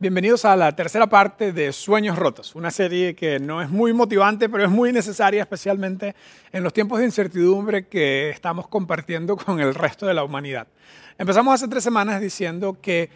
[0.00, 4.48] Bienvenidos a la tercera parte de Sueños Rotos, una serie que no es muy motivante,
[4.48, 6.16] pero es muy necesaria, especialmente
[6.50, 10.66] en los tiempos de incertidumbre que estamos compartiendo con el resto de la humanidad.
[11.16, 13.08] Empezamos hace tres semanas diciendo que,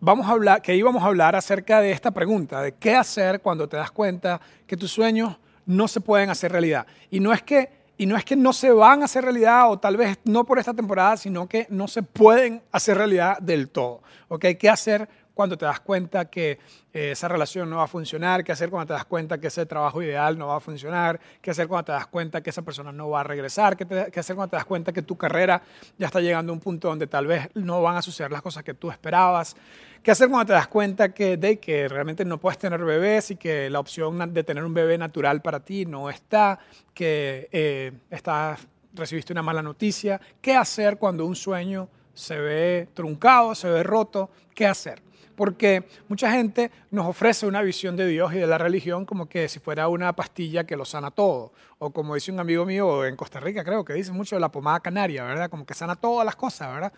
[0.00, 3.68] vamos a hablar, que íbamos a hablar acerca de esta pregunta, de qué hacer cuando
[3.68, 6.84] te das cuenta que tus sueños no se pueden hacer realidad.
[7.12, 9.78] Y no es que, y no, es que no se van a hacer realidad, o
[9.78, 14.02] tal vez no por esta temporada, sino que no se pueden hacer realidad del todo.
[14.28, 14.56] ¿okay?
[14.56, 16.58] ¿Qué hacer cuando te das cuenta que
[16.92, 19.66] eh, esa relación no va a funcionar, qué hacer cuando te das cuenta que ese
[19.66, 22.92] trabajo ideal no va a funcionar, qué hacer cuando te das cuenta que esa persona
[22.92, 23.84] no va a regresar, qué,
[24.18, 25.60] hacer cuando te das cuenta que tu carrera
[25.98, 28.62] ya está llegando a un punto donde tal vez no van a suceder las cosas
[28.62, 29.56] que tú esperabas,
[30.02, 33.36] qué hacer cuando te das cuenta que, de, que realmente no puedes tener bebés y
[33.36, 36.60] que la opción de tener un bebé natural para ti no está,
[36.92, 38.60] que eh, estás,
[38.92, 44.30] recibiste una mala noticia, qué hacer cuando un sueño se ve truncado, se ve roto,
[44.54, 45.02] qué hacer
[45.34, 49.48] porque mucha gente nos ofrece una visión de Dios y de la religión como que
[49.48, 53.16] si fuera una pastilla que lo sana todo, o como dice un amigo mío en
[53.16, 55.50] Costa Rica, creo que dice mucho de la pomada canaria, ¿verdad?
[55.50, 56.92] Como que sana todas las cosas, ¿verdad?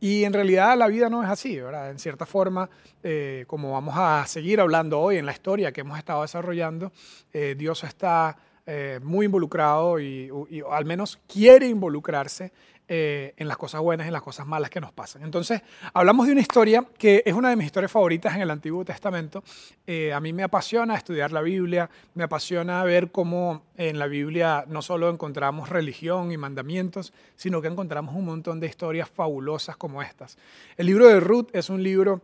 [0.00, 1.90] Y en realidad la vida no es así, ¿verdad?
[1.90, 2.68] En cierta forma,
[3.02, 6.92] eh, como vamos a seguir hablando hoy en la historia que hemos estado desarrollando,
[7.32, 12.52] eh, Dios está eh, muy involucrado y, y, al menos quiere involucrarse
[12.88, 15.22] eh, en las cosas buenas y en las cosas malas que nos pasan.
[15.24, 15.60] Entonces,
[15.92, 19.42] hablamos de una historia que es una de mis historias favoritas en el Antiguo Testamento.
[19.86, 24.64] Eh, a mí me apasiona estudiar la Biblia, me apasiona ver cómo en la Biblia
[24.68, 30.00] no solo encontramos religión y mandamientos, sino que encontramos un montón de historias fabulosas como
[30.00, 30.38] estas.
[30.76, 32.22] El libro de Ruth es un libro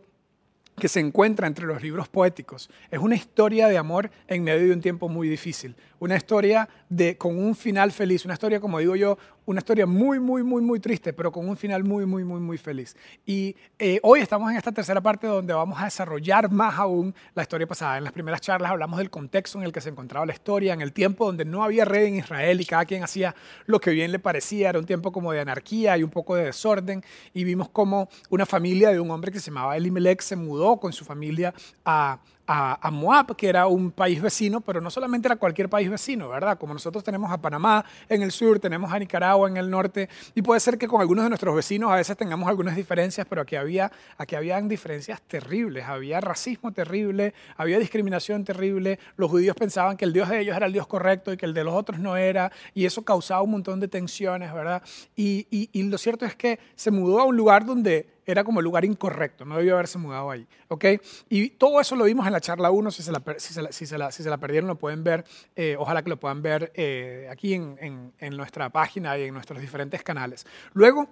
[0.77, 2.69] que se encuentra entre los libros poéticos.
[2.89, 7.17] Es una historia de amor en medio de un tiempo muy difícil, una historia de,
[7.17, 10.79] con un final feliz, una historia, como digo yo, una historia muy, muy, muy, muy
[10.79, 12.95] triste, pero con un final muy, muy, muy, muy feliz.
[13.25, 17.43] Y eh, hoy estamos en esta tercera parte donde vamos a desarrollar más aún la
[17.43, 17.97] historia pasada.
[17.97, 20.81] En las primeras charlas hablamos del contexto en el que se encontraba la historia, en
[20.81, 24.11] el tiempo donde no había rey en Israel y cada quien hacía lo que bien
[24.11, 27.03] le parecía, era un tiempo como de anarquía y un poco de desorden,
[27.33, 30.93] y vimos como una familia de un hombre que se llamaba Elimelech se mudó con
[30.93, 31.53] su familia
[31.85, 36.29] a a, Moab, que era un país vecino, pero no solamente era cualquier país vecino,
[36.29, 36.57] ¿verdad?
[36.57, 40.41] Como nosotros tenemos a Panamá en el sur, tenemos a Nicaragua en el norte, y
[40.41, 43.55] puede ser que con algunos de nuestros vecinos a veces tengamos algunas diferencias, pero aquí
[43.55, 50.05] había, aquí habían diferencias terribles, había racismo terrible, había discriminación terrible, los judíos pensaban que
[50.05, 52.17] el Dios de ellos era el Dios correcto y que el de los otros no
[52.17, 54.83] era, y eso causaba un montón de tensiones, ¿verdad?
[55.15, 58.63] Y, y lo cierto es que se mudó a un lugar donde era como el
[58.63, 60.47] lugar incorrecto, no debió haberse mudado ahí.
[60.67, 60.85] ¿ok?
[61.29, 63.61] Y todo eso lo vimos en la charla 1, si se la, si se
[63.97, 65.23] la, si se la, perdieron lo pueden ver,
[65.55, 69.33] eh, ojalá que lo puedan ver eh, aquí en, en, en, nuestra página y en
[69.33, 70.45] nuestros diferentes canales.
[70.73, 71.07] Luego,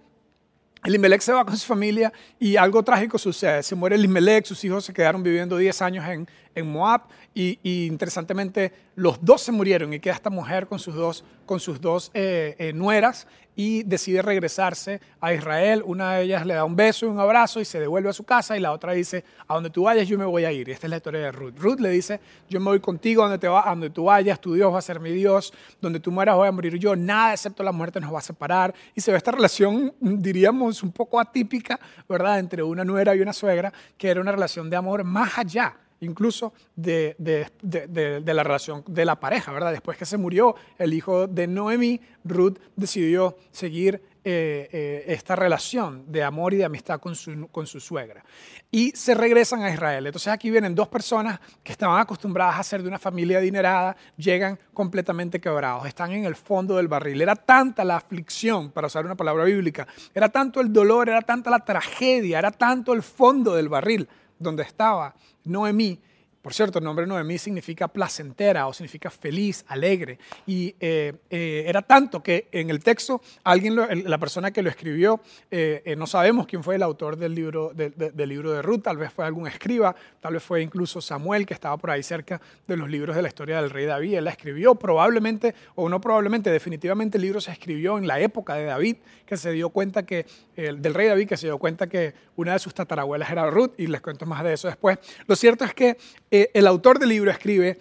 [0.84, 3.62] Elimelech se va con su familia y algo trágico sucede.
[3.62, 7.02] Se muere Elimelech, sus hijos se quedaron viviendo 10 años en, en Moab
[7.34, 11.60] y, y, interesantemente los dos se murieron y queda esta mujer con sus dos, con
[11.60, 15.82] sus dos eh, eh, nueras y decide regresarse a Israel.
[15.86, 18.24] Una de ellas le da un beso y un abrazo y se devuelve a su
[18.24, 20.68] casa y la otra dice, a donde tú vayas yo me voy a ir.
[20.68, 21.58] Y esta es la historia de Ruth.
[21.58, 22.20] Ruth le dice,
[22.50, 24.82] yo me voy contigo donde, te va, a donde tú vayas, tu Dios va a
[24.82, 28.14] ser mi Dios, donde tú mueras voy a morir yo, nada excepto la muerte nos
[28.14, 28.74] va a separar.
[28.94, 33.34] Y se ve esta relación, diríamos, un poco atípica, ¿verdad?, entre una nuera y una
[33.34, 38.44] suegra, que era una relación de amor más allá incluso de, de, de, de, la
[38.44, 39.72] relación de la pareja, ¿verdad?
[39.72, 46.04] Después que se murió el hijo de Noemí, Ruth decidió seguir eh, eh, esta relación
[46.12, 48.24] de amor y de amistad con su, con su suegra.
[48.70, 50.06] Y se regresan a Israel.
[50.06, 54.60] Entonces aquí vienen dos personas que estaban acostumbradas a ser de una familia adinerada, llegan
[54.74, 57.20] completamente quebrados, están en el fondo del barril.
[57.20, 61.50] Era tanta la aflicción, para usar una palabra bíblica, era tanto el dolor, era tanta
[61.50, 64.08] la tragedia, era tanto el fondo del barril
[64.42, 66.00] donde estaba Noemí.
[66.42, 70.18] Por cierto, el nombre Noemí significa placentera o significa feliz, alegre.
[70.48, 75.22] Y eh, eh, era tanto que en el texto, alguien, la persona que lo escribió,
[75.52, 79.14] eh, no sabemos quién fue el autor del libro, del libro de Ruth, tal vez
[79.14, 82.90] fue algún escriba, tal vez fue incluso Samuel, que estaba por ahí cerca de los
[82.90, 84.16] libros de la historia del rey David.
[84.16, 88.56] Él la escribió probablemente, o no probablemente, definitivamente el libro se escribió en la época
[88.56, 88.98] de David,
[89.28, 92.60] que se dio cuenta que, del rey David, que se dio cuenta que una de
[92.60, 94.98] sus tatarabuelas era Ruth, y les cuento más de eso después.
[95.28, 95.98] Lo cierto es que
[96.32, 97.78] eh, el autor del libro escribe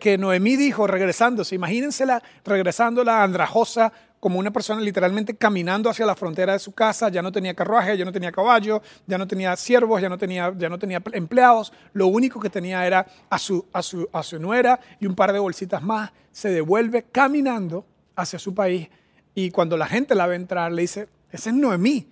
[0.00, 6.52] que Noemí dijo regresándose, imagínensela regresándola andrajosa como una persona literalmente caminando hacia la frontera
[6.52, 10.02] de su casa, ya no tenía carruaje, ya no tenía caballo, ya no tenía siervos,
[10.02, 13.82] ya no tenía, ya no tenía empleados, lo único que tenía era a su, a,
[13.82, 17.86] su, a su nuera y un par de bolsitas más, se devuelve caminando
[18.16, 18.88] hacia su país
[19.34, 22.08] y cuando la gente la ve entrar le dice, ese es Noemí.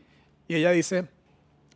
[0.47, 1.09] Y ella dice,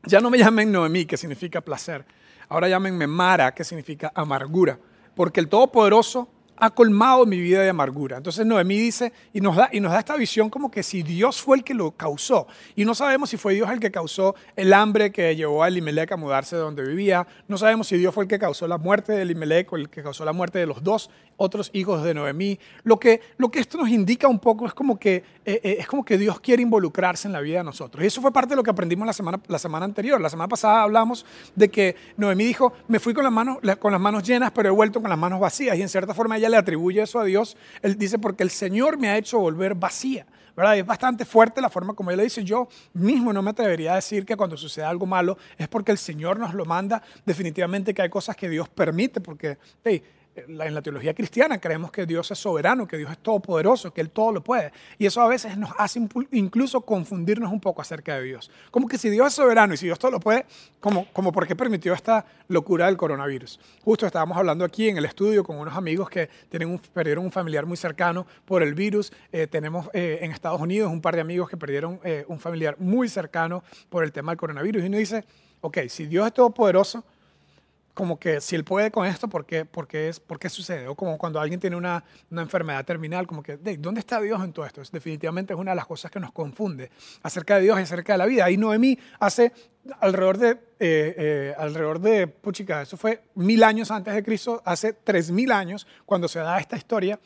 [0.04, 2.04] ya no me llamen Noemí, que significa placer
[2.50, 4.78] ahora llámenme Mara, que significa amargura,
[5.14, 6.28] porque el Todopoderoso
[6.60, 8.18] ha colmado mi vida de amargura.
[8.18, 11.40] Entonces Noemí dice y nos, da, y nos da esta visión como que si Dios
[11.40, 12.46] fue el que lo causó,
[12.76, 16.12] y no sabemos si fue Dios el que causó el hambre que llevó a Elimelech
[16.12, 19.12] a mudarse de donde vivía, no sabemos si Dios fue el que causó la muerte
[19.12, 21.10] de Elimelech o el que causó la muerte de los dos
[21.40, 22.58] otros hijos de Noemí.
[22.84, 25.16] Lo que, lo que esto nos indica un poco es como, que,
[25.46, 28.04] eh, eh, es como que Dios quiere involucrarse en la vida de nosotros.
[28.04, 30.20] Y eso fue parte de lo que aprendimos la semana, la semana anterior.
[30.20, 31.24] La semana pasada hablamos
[31.56, 34.72] de que Noemí dijo, me fui con las, manos, con las manos llenas, pero he
[34.72, 35.78] vuelto con las manos vacías.
[35.78, 37.56] Y en cierta forma ella le atribuye eso a Dios.
[37.82, 40.26] Él dice, porque el Señor me ha hecho volver vacía.
[40.56, 40.76] ¿verdad?
[40.76, 42.44] Es bastante fuerte la forma como ella dice.
[42.44, 45.98] Yo mismo no me atrevería a decir que cuando sucede algo malo es porque el
[45.98, 47.02] Señor nos lo manda.
[47.24, 50.02] Definitivamente que hay cosas que Dios permite, porque hey,
[50.34, 54.10] en la teología cristiana creemos que Dios es soberano, que Dios es todopoderoso, que Él
[54.10, 54.72] todo lo puede.
[54.98, 56.00] Y eso a veces nos hace
[56.32, 58.50] incluso confundirnos un poco acerca de Dios.
[58.70, 60.46] Como que si Dios es soberano y si Dios todo lo puede,
[60.78, 63.58] como, por qué permitió esta locura del coronavirus.
[63.82, 67.32] Justo estábamos hablando aquí en el estudio con unos amigos que tienen un, perdieron un
[67.32, 69.12] familiar muy cercano por el virus.
[69.32, 72.76] Eh, tenemos eh, en Estados Unidos un par de amigos que perdieron eh, un familiar
[72.78, 74.84] muy cercano por el tema del coronavirus.
[74.84, 75.24] Y uno dice,
[75.60, 77.04] ok, si Dios es todopoderoso,
[78.00, 80.88] como que si él puede con esto, ¿por qué, por qué, es, por qué sucede?
[80.88, 84.54] O como cuando alguien tiene una, una enfermedad terminal, como que, ¿dónde está Dios en
[84.54, 84.80] todo esto?
[84.80, 86.90] Es, definitivamente es una de las cosas que nos confunde
[87.22, 88.46] acerca de Dios y acerca de la vida.
[88.46, 89.52] Ahí Noemí hace
[90.00, 94.94] alrededor de, eh, eh, alrededor de, puchica, eso fue mil años antes de Cristo, hace
[94.94, 97.20] tres mil años, cuando se da esta historia,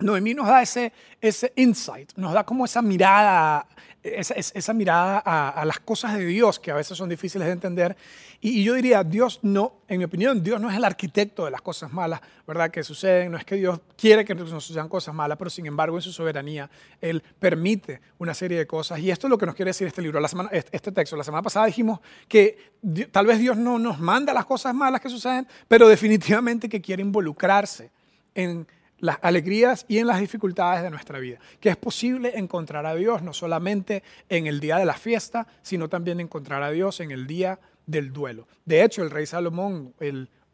[0.00, 3.68] Noemí nos da ese, ese insight, nos da como esa mirada,
[4.02, 7.96] esa, esa mirada a, las cosas de Dios que a veces son difíciles de entender.
[8.40, 11.62] Y, yo diría, Dios no, en mi opinión, Dios no es el arquitecto de las
[11.62, 12.70] cosas malas, ¿verdad?
[12.70, 13.30] Que suceden.
[13.30, 16.12] No es que Dios quiere que nos sucedan cosas malas, pero sin embargo en su
[16.12, 16.68] soberanía
[17.00, 18.98] Él permite una serie de cosas.
[18.98, 21.16] Y esto es lo que nos quiere decir este libro, la semana, este texto.
[21.16, 22.72] La semana pasada dijimos que
[23.12, 27.02] tal vez Dios no nos manda las cosas malas que suceden, pero definitivamente que quiere
[27.02, 27.90] involucrarse
[28.34, 28.66] en
[29.02, 31.38] las alegrías y en las dificultades de nuestra vida.
[31.60, 35.88] Que es posible encontrar a Dios no solamente en el día de la fiesta, sino
[35.88, 38.46] también encontrar a Dios en el día del duelo.
[38.64, 39.92] De hecho, el rey Salomón,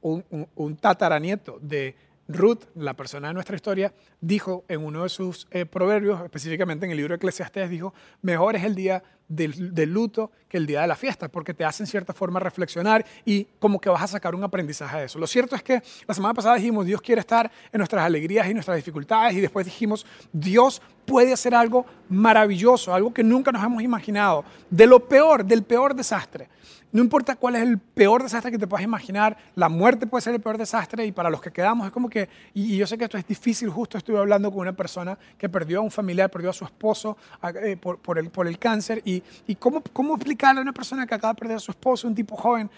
[0.00, 1.94] un, tataranieto de
[2.28, 6.92] Ruth, la persona de nuestra historia, dijo en uno de sus eh, proverbios, específicamente en
[6.92, 10.86] el libro de Eclesiastés, dijo, mejor es el día del, luto que el día de
[10.86, 14.34] la fiesta, porque te hace en cierta forma reflexionar y como que vas a sacar
[14.34, 15.18] un aprendizaje de eso.
[15.18, 18.54] Lo cierto es que la semana pasada dijimos, Dios quiere estar en nuestras alegrías y
[18.54, 23.82] nuestras dificultades, y después dijimos, Dios puede hacer algo maravilloso, algo que nunca nos hemos
[23.82, 26.48] imaginado, de lo peor, del peor desastre.
[26.90, 30.34] No importa cuál es el peor desastre que te puedas imaginar, la muerte puede ser
[30.34, 33.04] el peor desastre y para los que quedamos es como que, y, yo sé que
[33.04, 36.50] esto es difícil, justo estuve hablando con una persona que perdió a un familiar, perdió
[36.50, 37.18] a su esposo
[37.62, 39.22] eh, por, el, cáncer y
[39.56, 39.82] cómo,
[40.14, 42.70] explicarle a una persona que acaba de perder a su esposo, un tipo joven,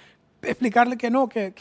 [0.43, 1.53] explicarle que no, que,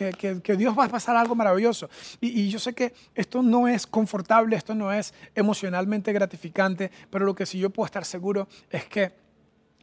[0.57, 1.89] Dios va a pasar algo maravilloso.
[2.21, 7.35] Y, yo sé que esto no es confortable, esto no es emocionalmente gratificante, pero lo
[7.35, 9.11] que sí yo puedo estar seguro es que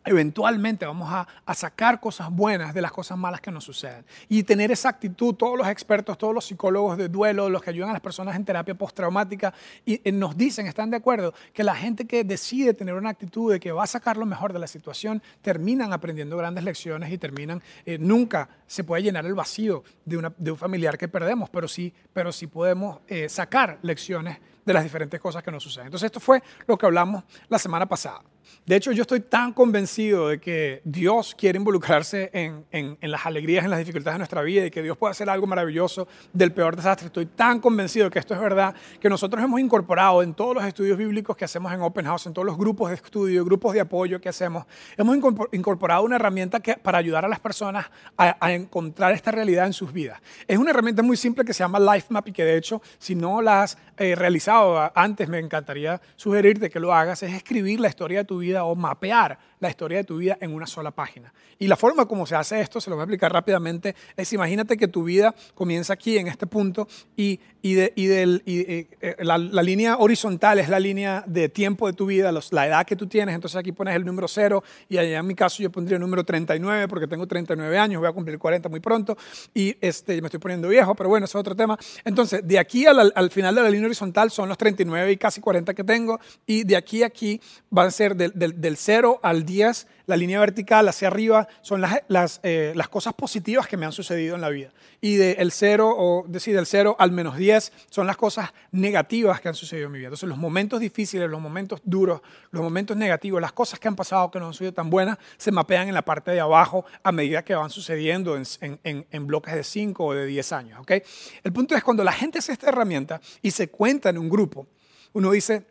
[0.06, 4.04] eventualmente vamos a, sacar cosas buenas de las cosas malas que nos suceden.
[4.28, 7.90] Y tener esa actitud, todos los expertos, todos los psicólogos de duelo, los que ayudan
[7.90, 9.52] a las personas en terapia postraumática,
[9.84, 13.58] eh, nos dicen, están de acuerdo, que la gente que decide tener una actitud de
[13.58, 17.62] que va a sacar lo mejor de la situación, terminan aprendiendo grandes lecciones y terminan,
[17.84, 22.32] eh, nunca se puede llenar el vacío de, un familiar que perdemos, pero sí, pero
[22.32, 25.86] sí podemos eh, sacar lecciones de las diferentes cosas que nos suceden.
[25.86, 28.20] Entonces esto fue lo que hablamos la semana pasada.
[28.64, 33.64] De hecho, yo estoy tan convencido de que Dios quiere involucrarse en, en, las alegrías,
[33.64, 36.74] en las dificultades de nuestra vida y que Dios puede hacer algo maravilloso del peor
[36.74, 37.06] desastre.
[37.06, 40.64] Estoy tan convencido de que esto es verdad que nosotros hemos incorporado en todos los
[40.64, 43.80] estudios bíblicos que hacemos en Open House, en todos los grupos de estudio, grupos de
[43.80, 44.64] apoyo que hacemos,
[44.96, 45.16] hemos
[45.52, 49.92] incorporado una herramienta que, para ayudar a las personas a, encontrar esta realidad en sus
[49.92, 50.20] vidas.
[50.46, 53.14] Es una herramienta muy simple que se llama Life Map y que de hecho, si
[53.14, 54.55] no la has eh, realizado
[54.94, 58.74] antes, me encantaría sugerirte que lo hagas, es escribir la historia de tu vida o
[58.74, 61.32] mapear la historia de tu vida en una sola página.
[61.58, 64.76] Y la forma como se hace esto, se lo voy a explicar rápidamente, es imagínate
[64.76, 66.86] que tu vida comienza aquí, en este punto,
[67.16, 71.86] y, y, de, y, del, y eh, la, línea horizontal es la línea de tiempo
[71.86, 74.98] de tu vida, la edad que tú tienes, entonces aquí pones el número cero, y
[74.98, 78.12] allá en mi caso yo pondría el número 39, porque tengo 39 años, voy a
[78.12, 79.16] cumplir 40 muy pronto,
[79.54, 81.78] y este, me estoy poniendo viejo, pero bueno, ese es otro tema.
[82.04, 85.40] Entonces, de aquí al, al final de la línea horizontal son los 39 y casi
[85.40, 89.20] 40 que tengo, y de aquí a aquí van a ser del, del, del 0
[89.22, 93.76] al 10 La línea vertical hacia arriba son las, las, eh, las cosas positivas que
[93.76, 94.70] me han sucedido en la vida.
[95.00, 99.48] Y del 0 o decir, del 0 al menos 10 son las cosas negativas que
[99.48, 100.06] han sucedido en mi vida.
[100.06, 102.20] Entonces los momentos difíciles, los momentos duros,
[102.52, 105.50] los momentos negativos, las cosas que han pasado que no han sido tan buenas, se
[105.50, 109.54] mapean en la parte de abajo a medida que van sucediendo en, en, en bloques
[109.54, 110.80] de 5 o de 10 años.
[110.80, 111.02] ¿okay?
[111.42, 114.68] El punto es cuando la gente hace esta herramienta y se cuenta en un grupo,
[115.14, 115.66] uno dice,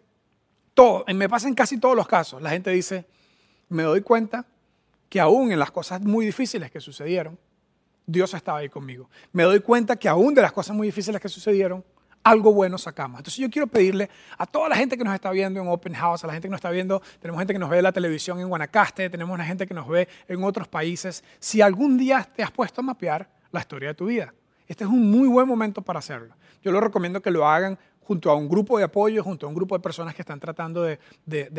[0.74, 3.06] todo, me pasa en casi todos los casos, la gente dice,
[3.70, 4.46] me doy cuenta
[5.10, 7.38] que aún en las cosas muy difíciles que sucedieron,
[8.06, 9.10] Dios estaba ahí conmigo.
[9.32, 11.84] Me doy cuenta que aún de las cosas muy difíciles que sucedieron,
[12.26, 13.20] algo bueno sacamos.
[13.20, 16.24] Entonces yo quiero pedirle a toda la gente que nos está viendo en Open House,
[16.24, 18.40] a la gente que nos está viendo, tenemos gente que nos ve en la televisión
[18.40, 22.52] en Guanacaste, tenemos gente que nos ve en otros países, si algún día te has
[22.52, 24.34] puesto a mapear la historia de tu vida.
[24.68, 26.34] Este es un muy buen momento para hacerlo.
[26.64, 29.56] Yo lo recomiendo que lo hagan junto a un grupo de apoyo, junto a un
[29.56, 31.00] grupo de personas que están tratando de,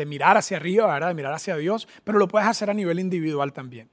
[0.05, 3.89] mirar hacia arriba, de mirar hacia Dios, pero lo puedes hacer a nivel individual también.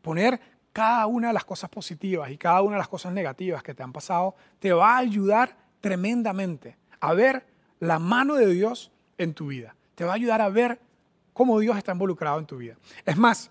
[0.00, 0.40] Poner
[0.72, 3.82] cada una de las cosas positivas y cada una de las cosas negativas que te
[3.82, 7.44] han pasado te va a ayudar tremendamente a ver
[7.80, 9.74] la mano de Dios en tu vida.
[9.94, 10.80] Te va a ayudar a ver
[11.34, 12.76] cómo Dios está involucrado en tu vida.
[13.04, 13.50] Es más,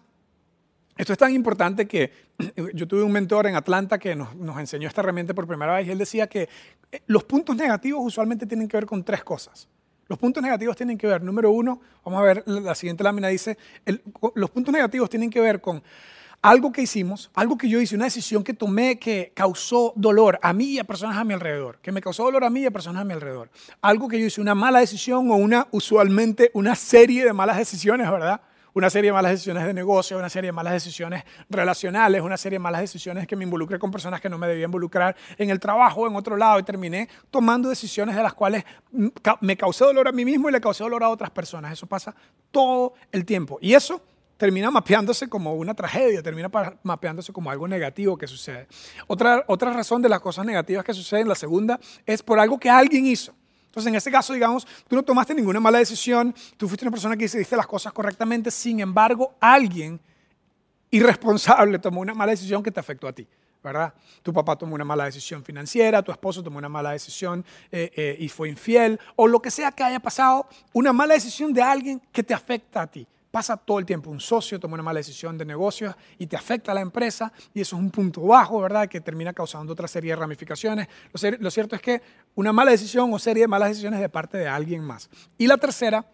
[1.00, 2.12] esto es tan importante que
[2.74, 4.30] yo tuve un mentor en Atlanta que nos,
[4.60, 6.50] enseñó esta herramienta por primera vez y él decía que
[6.92, 9.70] eh, los puntos negativos usualmente tienen que ver con tres cosas.
[10.10, 13.58] Los puntos negativos tienen que ver, número uno, vamos a ver, la siguiente lámina dice,
[14.34, 15.82] los puntos negativos tienen que ver con
[16.42, 20.52] algo que hicimos, algo que yo hice, una decisión que tomé que causó dolor a
[20.52, 22.72] mí y a personas a mi alrededor, que me causó dolor a mí y a
[22.72, 23.50] personas a mi alrededor.
[23.82, 28.10] Algo que yo hice, una mala decisión o una, usualmente, una serie de malas decisiones,
[28.10, 28.42] ¿verdad?
[28.74, 32.56] Una serie de malas decisiones de negocio, una serie de malas decisiones relacionales, una serie
[32.56, 35.60] de malas decisiones que me involucré con personas que no me debía involucrar en el
[35.60, 38.64] trabajo en otro lado y terminé tomando decisiones de las cuales
[39.42, 41.74] me causé dolor a mí mismo y le causé dolor a otras personas.
[41.74, 42.16] Eso pasa
[42.52, 43.58] todo el tiempo.
[43.62, 44.02] Y eso
[44.38, 46.50] termina mapeándose como una tragedia, termina
[46.84, 48.68] mapeándose como algo negativo que sucede.
[49.06, 52.70] Otra, otra razón de las cosas negativas que suceden, la segunda, es por algo que
[52.70, 53.36] alguien hizo.
[53.70, 57.16] Entonces, en este caso, digamos, tú no tomaste ninguna mala decisión, tú fuiste una persona
[57.16, 60.00] que hiciste las cosas correctamente, sin embargo, alguien
[60.90, 63.28] irresponsable tomó una mala decisión que te afectó a ti.
[63.62, 63.94] ¿verdad?
[64.24, 68.16] Tu papá tomó una mala decisión financiera, tu esposo tomó una mala decisión eh, eh,
[68.18, 72.02] y fue infiel, o lo que sea que haya pasado, una mala decisión de alguien
[72.12, 74.10] que te afecta a ti pasa todo el tiempo.
[74.10, 77.62] Un socio toma una mala decisión de negocios y te afecta a la empresa y
[77.62, 78.88] eso es un punto bajo, ¿verdad?
[78.88, 80.88] Que termina causando otra serie de ramificaciones.
[81.40, 82.02] Lo, cierto es que
[82.36, 85.10] una mala decisión o serie de malas decisiones de parte de alguien más.
[85.38, 86.06] Y la tercera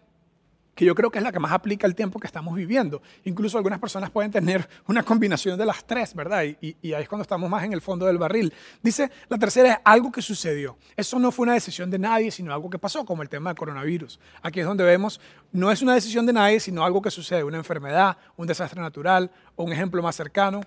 [0.76, 3.00] que yo creo que es la que más aplica el tiempo que estamos viviendo.
[3.24, 6.44] Incluso algunas personas pueden tener una combinación de las tres, ¿verdad?
[6.44, 8.52] Y, ahí es cuando estamos más en el fondo del barril.
[8.82, 10.76] Dice, la tercera es algo que sucedió.
[10.94, 13.56] Eso no fue una decisión de nadie, sino algo que pasó, como el tema del
[13.56, 14.20] coronavirus.
[14.42, 15.18] Aquí es donde vemos,
[15.50, 19.30] no es una decisión de nadie, sino algo que sucede, una enfermedad, un desastre natural,
[19.56, 20.60] o un ejemplo más cercano,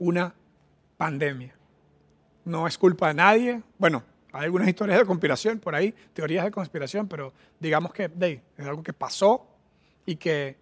[0.00, 0.34] una
[0.96, 1.54] pandemia.
[2.44, 3.62] No es culpa de nadie.
[3.78, 4.02] Bueno,
[4.36, 8.10] hay algunas historias de conspiración por ahí, teorías de conspiración, pero digamos que
[8.56, 9.46] es algo que pasó
[10.04, 10.56] y que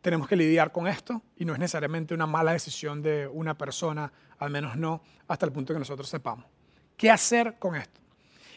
[0.00, 4.12] tenemos que lidiar con esto y no es necesariamente una mala decisión de una persona,
[4.38, 6.44] al menos no hasta el punto que nosotros sepamos.
[6.96, 8.00] ¿Qué hacer con esto?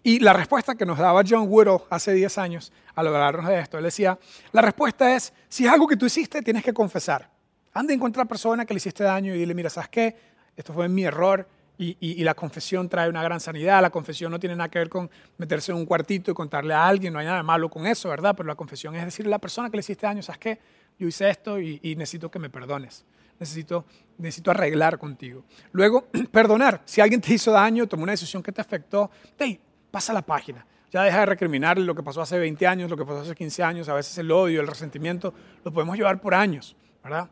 [0.03, 3.77] Y la respuesta que nos daba John Woodall hace 10 años al hablarnos de esto,
[3.77, 4.17] él decía,
[4.51, 7.29] la respuesta es, si es algo que tú hiciste, tienes que confesar.
[7.73, 10.15] Anda a encontrar a la persona que le hiciste daño y dile, mira, ¿sabes qué?
[10.55, 11.47] Esto fue mi error,
[11.79, 13.81] y, la confesión trae una gran sanidad.
[13.81, 16.87] La confesión no tiene nada que ver con meterse en un cuartito y contarle a
[16.87, 18.35] alguien, no hay nada malo con eso, ¿verdad?
[18.35, 20.59] Pero la confesión es decirle a la persona que le hiciste daño, ¿sabes qué?
[20.97, 23.05] Yo hice esto y, necesito que me perdones.
[23.39, 23.85] Necesito,
[24.17, 25.43] necesito arreglar contigo.
[25.71, 26.81] Luego, perdonar.
[26.85, 29.59] Si alguien te hizo daño, tomó una decisión que te afectó, hey,
[29.91, 30.65] pasa la página.
[30.89, 33.61] Ya deja de recriminarle lo que pasó hace 20 años, lo que pasó hace 15
[33.61, 37.29] años, a veces el odio, el resentimiento, lo podemos llevar por años, ¿verdad?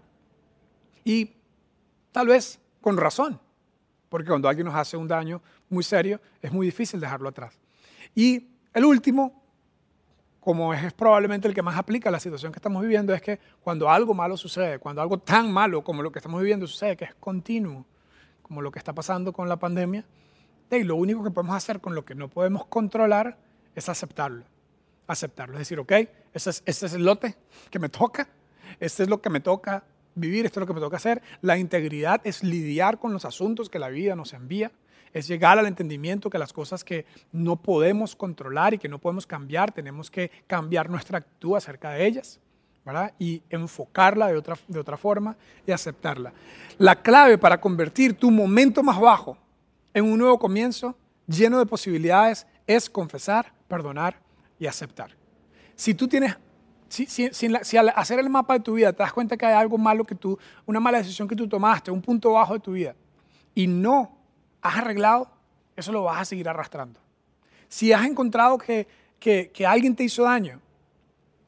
[1.04, 1.32] Y
[2.12, 3.40] tal vez con razón
[4.10, 7.58] porque cuando alguien nos hace un daño muy serio, es muy difícil dejarlo atrás.
[8.14, 9.44] Y el último,
[10.40, 13.40] como es probablemente el que más aplica a la situación que estamos viviendo, es que
[13.62, 17.06] cuando algo malo sucede, cuando algo tan malo como lo que estamos viviendo sucede, que
[17.06, 17.86] es continuo,
[18.42, 20.06] como lo que está pasando con la pandemia,
[20.72, 23.38] y lo único que podemos hacer con lo que no podemos controlar
[23.76, 24.46] es aceptarlo.
[25.08, 25.92] Aceptarlo, es decir, ok,
[26.34, 27.36] es, ese es el lote
[27.70, 28.28] que me toca,
[28.80, 29.84] este es lo que me toca
[30.16, 31.22] vivir, esto es lo que me toca hacer.
[31.42, 34.72] La integridad es lidiar con los asuntos que la vida nos envía,
[35.14, 39.28] es llegar al entendimiento que las cosas que no podemos controlar y que no podemos
[39.28, 42.40] cambiar, tenemos que cambiar nuestra actitud acerca de ellas.
[42.86, 43.14] ¿verdad?
[43.18, 46.32] Y enfocarla de otra, de otra forma y aceptarla.
[46.78, 49.38] La clave para convertir tu momento más bajo
[49.92, 50.96] en un nuevo comienzo
[51.28, 54.20] lleno de posibilidades es confesar, perdonar
[54.60, 55.12] y aceptar.
[55.76, 56.38] Si tú tienes
[56.90, 60.04] si, al hacer el mapa de tu vida te das cuenta que hay algo malo
[60.04, 62.96] que tú, una mala decisión que tú tomaste, un punto bajo de tu vida,
[63.54, 64.18] y no
[64.62, 65.30] has arreglado,
[65.76, 67.00] eso lo vas a seguir arrastrando.
[67.68, 68.88] Si has encontrado que,
[69.68, 70.62] alguien te hizo daño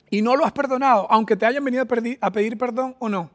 [0.10, 1.86] y no lo has perdonado, aunque te hayan venido
[2.22, 3.30] a pedir perdón o no,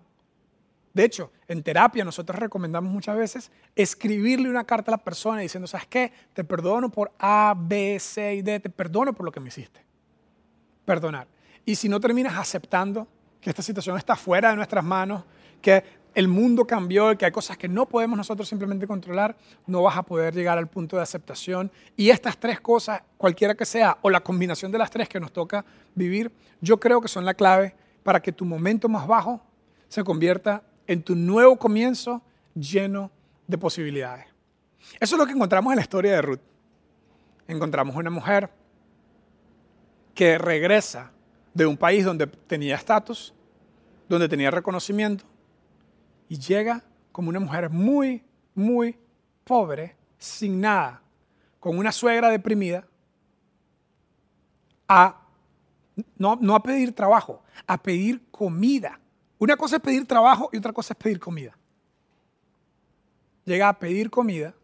[0.94, 5.66] de hecho, en terapia nosotros recomendamos muchas veces escribirle una carta a la persona diciendo,
[5.66, 6.12] ¿sabes qué?
[6.34, 9.80] Te perdono por A, B, C y D, te perdono por lo que me hiciste.
[10.84, 11.26] Perdonar.
[11.64, 13.06] Y si no terminas aceptando
[13.40, 15.24] que esta situación está fuera de nuestras manos,
[15.60, 19.96] que el mundo cambió que hay cosas que no podemos nosotros simplemente controlar, no vas
[19.96, 21.70] a poder llegar al punto de aceptación.
[21.96, 25.32] Y estas tres cosas, cualquiera que sea, o la combinación de las tres que nos
[25.32, 25.64] toca
[25.94, 29.40] vivir, yo creo que son la clave para que tu momento más bajo
[29.88, 32.22] se convierta en tu nuevo comienzo
[32.54, 33.10] lleno
[33.46, 34.26] de posibilidades.
[35.00, 36.40] Eso es lo que encontramos en la historia de Ruth.
[37.46, 38.50] Encontramos una mujer
[40.14, 41.11] que regresa
[41.54, 43.34] de un país donde tenía estatus,
[44.08, 45.24] donde tenía reconocimiento,
[46.28, 48.22] y llega como una mujer muy,
[48.54, 48.96] muy
[49.44, 51.02] pobre, sin nada,
[51.60, 52.86] con una suegra deprimida,
[54.88, 55.18] a
[56.16, 58.98] no, no a pedir trabajo, a pedir comida.
[59.38, 61.56] Una cosa es pedir trabajo y otra cosa es pedir comida.
[63.44, 64.54] Llega a pedir comida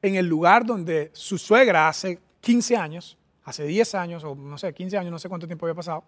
[0.00, 3.17] en el lugar donde su suegra hace 15 años,
[3.48, 6.04] hace 10 años, o no sé, 15 años, no sé cuánto tiempo había pasado,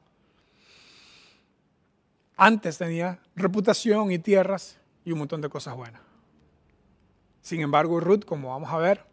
[2.37, 6.01] antes tenía reputación y tierras y un montón de cosas buenas.
[7.43, 9.05] Sin embargo, Ruth, como vamos a ver,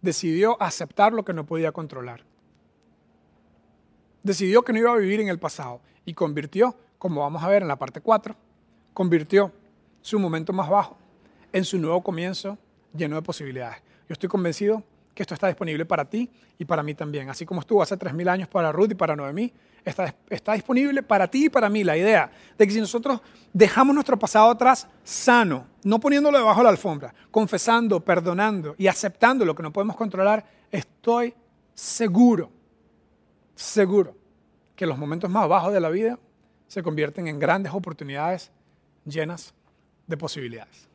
[0.00, 2.24] decidió aceptar lo que no podía controlar.
[4.22, 7.62] Decidió que no iba a vivir en el pasado y convirtió como vamos a ver
[7.62, 8.36] en la parte 4,
[8.94, 9.50] convirtió
[10.02, 10.96] su momento más bajo
[11.52, 12.56] en su nuevo comienzo
[12.94, 13.82] lleno de posibilidades.
[14.08, 14.84] Yo estoy convencido
[15.14, 17.28] que esto está disponible para ti y para mí también.
[17.28, 19.52] Así como estuvo hace 3.000 años para Ruth y para Noemí,
[19.84, 21.84] está, está disponible para ti y para mí.
[21.84, 23.20] La idea de que si nosotros
[23.52, 29.44] dejamos nuestro pasado atrás sano, no poniéndolo debajo de la alfombra, confesando, perdonando y aceptando
[29.44, 31.34] lo que no podemos controlar, estoy
[31.74, 32.50] seguro,
[33.54, 34.16] seguro
[34.74, 36.18] que los momentos más bajos de la vida
[36.68, 38.50] se convierten en grandes oportunidades
[39.04, 39.54] llenas
[40.06, 40.91] de posibilidades.